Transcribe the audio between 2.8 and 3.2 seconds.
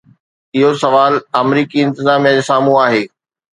آهي.